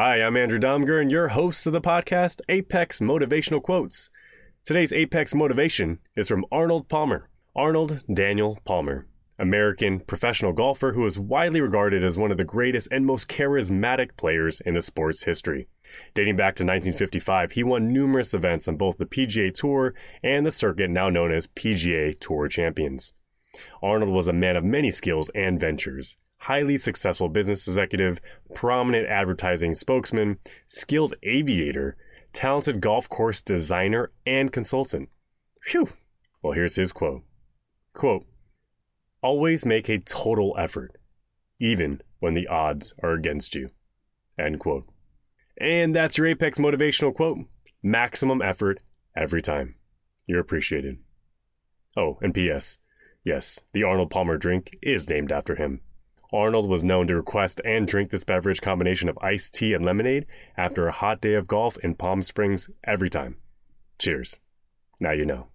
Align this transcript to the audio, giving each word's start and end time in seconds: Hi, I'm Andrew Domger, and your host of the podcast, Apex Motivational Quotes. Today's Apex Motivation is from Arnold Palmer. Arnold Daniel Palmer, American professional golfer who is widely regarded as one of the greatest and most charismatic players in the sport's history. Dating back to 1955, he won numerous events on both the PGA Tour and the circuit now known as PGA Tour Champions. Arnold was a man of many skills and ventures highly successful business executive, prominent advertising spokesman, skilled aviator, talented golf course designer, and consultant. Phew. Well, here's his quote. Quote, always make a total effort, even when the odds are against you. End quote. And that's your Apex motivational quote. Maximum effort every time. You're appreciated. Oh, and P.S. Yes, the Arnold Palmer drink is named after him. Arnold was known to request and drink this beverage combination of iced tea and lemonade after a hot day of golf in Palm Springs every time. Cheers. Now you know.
Hi, 0.00 0.22
I'm 0.22 0.36
Andrew 0.36 0.60
Domger, 0.60 1.02
and 1.02 1.10
your 1.10 1.26
host 1.26 1.66
of 1.66 1.72
the 1.72 1.80
podcast, 1.80 2.40
Apex 2.48 3.00
Motivational 3.00 3.60
Quotes. 3.60 4.10
Today's 4.64 4.92
Apex 4.92 5.34
Motivation 5.34 5.98
is 6.14 6.28
from 6.28 6.46
Arnold 6.52 6.88
Palmer. 6.88 7.28
Arnold 7.56 8.02
Daniel 8.14 8.60
Palmer, 8.64 9.08
American 9.40 9.98
professional 9.98 10.52
golfer 10.52 10.92
who 10.92 11.04
is 11.04 11.18
widely 11.18 11.60
regarded 11.60 12.04
as 12.04 12.16
one 12.16 12.30
of 12.30 12.36
the 12.36 12.44
greatest 12.44 12.86
and 12.92 13.06
most 13.06 13.28
charismatic 13.28 14.16
players 14.16 14.60
in 14.60 14.74
the 14.74 14.82
sport's 14.82 15.24
history. 15.24 15.66
Dating 16.14 16.36
back 16.36 16.54
to 16.54 16.62
1955, 16.62 17.50
he 17.50 17.64
won 17.64 17.92
numerous 17.92 18.32
events 18.34 18.68
on 18.68 18.76
both 18.76 18.98
the 18.98 19.04
PGA 19.04 19.52
Tour 19.52 19.94
and 20.22 20.46
the 20.46 20.52
circuit 20.52 20.90
now 20.90 21.10
known 21.10 21.32
as 21.32 21.48
PGA 21.48 22.16
Tour 22.20 22.46
Champions. 22.46 23.14
Arnold 23.82 24.12
was 24.12 24.28
a 24.28 24.32
man 24.32 24.54
of 24.54 24.62
many 24.62 24.92
skills 24.92 25.28
and 25.34 25.58
ventures 25.58 26.14
highly 26.38 26.76
successful 26.76 27.28
business 27.28 27.66
executive, 27.66 28.20
prominent 28.54 29.08
advertising 29.08 29.74
spokesman, 29.74 30.38
skilled 30.66 31.14
aviator, 31.22 31.96
talented 32.32 32.80
golf 32.80 33.08
course 33.08 33.42
designer, 33.42 34.10
and 34.26 34.52
consultant. 34.52 35.08
Phew. 35.62 35.88
Well, 36.42 36.52
here's 36.52 36.76
his 36.76 36.92
quote. 36.92 37.22
Quote, 37.92 38.26
always 39.22 39.66
make 39.66 39.88
a 39.88 39.98
total 39.98 40.54
effort, 40.58 40.92
even 41.58 42.00
when 42.20 42.34
the 42.34 42.46
odds 42.46 42.94
are 43.02 43.12
against 43.12 43.54
you. 43.54 43.70
End 44.38 44.60
quote. 44.60 44.86
And 45.60 45.94
that's 45.94 46.16
your 46.16 46.28
Apex 46.28 46.58
motivational 46.58 47.14
quote. 47.14 47.38
Maximum 47.82 48.40
effort 48.40 48.80
every 49.16 49.42
time. 49.42 49.74
You're 50.26 50.40
appreciated. 50.40 50.98
Oh, 51.96 52.18
and 52.22 52.32
P.S. 52.32 52.78
Yes, 53.24 53.60
the 53.72 53.82
Arnold 53.82 54.10
Palmer 54.10 54.36
drink 54.36 54.76
is 54.80 55.08
named 55.08 55.32
after 55.32 55.56
him. 55.56 55.80
Arnold 56.32 56.68
was 56.68 56.84
known 56.84 57.06
to 57.06 57.16
request 57.16 57.60
and 57.64 57.88
drink 57.88 58.10
this 58.10 58.24
beverage 58.24 58.60
combination 58.60 59.08
of 59.08 59.18
iced 59.22 59.54
tea 59.54 59.72
and 59.72 59.84
lemonade 59.84 60.26
after 60.56 60.86
a 60.86 60.92
hot 60.92 61.20
day 61.20 61.34
of 61.34 61.48
golf 61.48 61.78
in 61.78 61.94
Palm 61.94 62.22
Springs 62.22 62.68
every 62.84 63.08
time. 63.08 63.36
Cheers. 63.98 64.38
Now 65.00 65.12
you 65.12 65.24
know. 65.24 65.48